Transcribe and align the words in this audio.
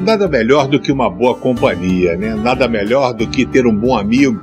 Nada 0.00 0.26
melhor 0.26 0.66
do 0.66 0.80
que 0.80 0.90
uma 0.90 1.10
boa 1.10 1.34
companhia, 1.34 2.16
né? 2.16 2.34
Nada 2.34 2.66
melhor 2.66 3.12
do 3.12 3.26
que 3.26 3.44
ter 3.44 3.66
um 3.66 3.76
bom 3.76 3.94
amigo. 3.94 4.42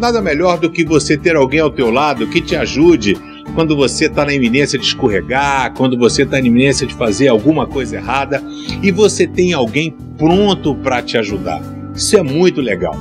Nada 0.00 0.20
melhor 0.20 0.58
do 0.58 0.68
que 0.68 0.84
você 0.84 1.16
ter 1.16 1.36
alguém 1.36 1.60
ao 1.60 1.70
teu 1.70 1.90
lado 1.90 2.26
que 2.26 2.40
te 2.40 2.56
ajude 2.56 3.16
quando 3.54 3.76
você 3.76 4.06
está 4.06 4.24
na 4.24 4.34
iminência 4.34 4.76
de 4.76 4.84
escorregar, 4.84 5.72
quando 5.74 5.96
você 5.96 6.22
está 6.22 6.40
na 6.40 6.46
iminência 6.46 6.86
de 6.86 6.94
fazer 6.94 7.28
alguma 7.28 7.68
coisa 7.68 7.96
errada 7.96 8.42
e 8.82 8.90
você 8.90 9.28
tem 9.28 9.52
alguém 9.52 9.94
pronto 10.18 10.74
para 10.74 11.00
te 11.00 11.16
ajudar. 11.16 11.62
Isso 11.94 12.16
é 12.18 12.22
muito 12.22 12.60
legal. 12.60 12.94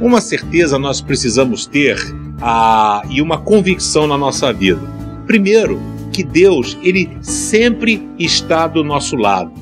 Uma 0.00 0.20
certeza 0.20 0.78
nós 0.78 1.00
precisamos 1.00 1.66
ter 1.66 1.98
ah, 2.40 3.02
e 3.10 3.20
uma 3.20 3.36
convicção 3.36 4.06
na 4.06 4.16
nossa 4.16 4.52
vida. 4.52 4.80
Primeiro, 5.26 5.80
que 6.12 6.22
Deus 6.22 6.78
ele 6.82 7.18
sempre 7.20 8.08
está 8.16 8.68
do 8.68 8.84
nosso 8.84 9.16
lado 9.16 9.57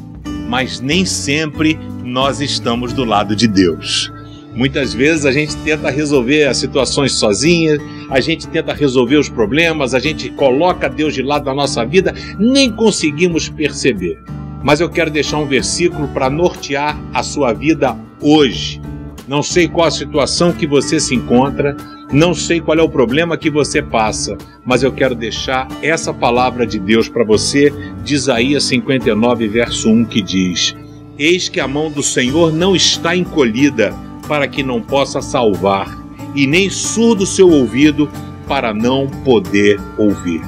mas 0.47 0.81
nem 0.81 1.05
sempre 1.05 1.79
nós 2.05 2.41
estamos 2.41 2.93
do 2.93 3.05
lado 3.05 3.35
de 3.35 3.47
Deus. 3.49 4.13
Muitas 4.55 4.95
vezes 4.95 5.27
a 5.27 5.33
gente 5.33 5.55
tenta 5.59 5.91
resolver 5.91 6.45
as 6.45 6.57
situações 6.57 7.13
sozinha, 7.13 7.79
a 8.09 8.21
gente 8.21 8.49
tenta 8.49 8.73
resolver 8.73 9.17
os 9.17 9.29
problemas, 9.29 9.93
a 9.93 9.99
gente 9.99 10.31
coloca 10.31 10.89
Deus 10.89 11.13
de 11.13 11.23
lado 11.23 11.45
da 11.45 11.55
nossa 11.55 11.85
vida, 11.85 12.15
nem 12.39 12.71
conseguimos 12.71 13.51
perceber. 13.51 14.19
Mas 14.63 14.81
eu 14.81 14.89
quero 14.89 15.11
deixar 15.11 15.37
um 15.37 15.47
versículo 15.47 16.09
para 16.09 16.31
nortear 16.31 16.99
a 17.13 17.23
sua 17.23 17.53
vida 17.53 17.95
hoje. 18.21 18.81
Não 19.29 19.43
sei 19.43 19.69
qual 19.69 19.89
a 19.89 19.91
situação 19.91 20.53
que 20.53 20.67
você 20.67 20.99
se 20.99 21.15
encontra, 21.15 21.77
não 22.13 22.35
sei 22.35 22.61
qual 22.61 22.79
é 22.79 22.83
o 22.83 22.89
problema 22.89 23.37
que 23.37 23.51
você 23.51 23.83
passa, 23.83 24.39
mas 24.65 24.83
eu 24.83 24.93
quero 24.93 25.15
deixar 25.15 25.67
essa 25.83 26.15
palavra 26.15 26.65
de 26.65 26.79
Deus 26.79 27.09
para 27.09 27.25
você, 27.25 27.73
de 28.05 28.15
Isaías 28.15 28.63
59, 28.65 29.49
verso 29.49 29.91
1, 29.91 30.05
que 30.05 30.23
diz: 30.23 30.77
Eis 31.19 31.49
que 31.49 31.59
a 31.59 31.67
mão 31.67 31.91
do 31.91 32.05
Senhor 32.05 32.53
não 32.53 32.77
está 32.77 33.17
encolhida 33.17 33.93
para 34.29 34.47
que 34.47 34.63
não 34.63 34.81
possa 34.81 35.21
salvar, 35.21 35.99
e 36.35 36.47
nem 36.47 36.71
surdo 36.71 37.27
seu 37.27 37.51
ouvido 37.51 38.09
para 38.47 38.73
não 38.73 39.09
poder 39.25 39.81
ouvir. 39.99 40.43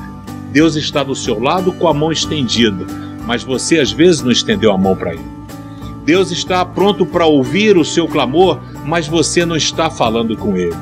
Deus 0.52 0.76
está 0.76 1.02
do 1.02 1.16
seu 1.16 1.40
lado 1.40 1.72
com 1.72 1.88
a 1.88 1.94
mão 1.94 2.12
estendida, 2.12 2.86
mas 3.26 3.42
você 3.42 3.80
às 3.80 3.90
vezes 3.90 4.22
não 4.22 4.30
estendeu 4.30 4.70
a 4.70 4.78
mão 4.78 4.94
para 4.94 5.12
ele. 5.12 5.38
Deus 6.04 6.30
está 6.30 6.64
pronto 6.64 7.04
para 7.04 7.26
ouvir 7.26 7.76
o 7.76 7.84
seu 7.84 8.06
clamor, 8.06 8.60
mas 8.86 9.08
você 9.08 9.44
não 9.44 9.56
está 9.56 9.90
falando 9.90 10.36
com 10.36 10.56
ele 10.56 10.74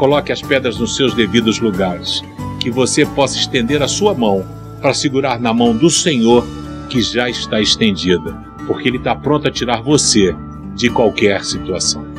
coloque 0.00 0.32
as 0.32 0.40
pedras 0.40 0.78
nos 0.78 0.96
seus 0.96 1.12
devidos 1.12 1.60
lugares, 1.60 2.22
que 2.58 2.70
você 2.70 3.04
possa 3.04 3.36
estender 3.36 3.82
a 3.82 3.86
sua 3.86 4.14
mão 4.14 4.42
para 4.80 4.94
segurar 4.94 5.38
na 5.38 5.52
mão 5.52 5.76
do 5.76 5.90
Senhor 5.90 6.42
que 6.88 7.02
já 7.02 7.28
está 7.28 7.60
estendida, 7.60 8.32
porque 8.66 8.88
Ele 8.88 8.96
está 8.96 9.14
pronto 9.14 9.46
a 9.46 9.50
tirar 9.50 9.82
você 9.82 10.34
de 10.74 10.88
qualquer 10.88 11.44
situação. 11.44 12.09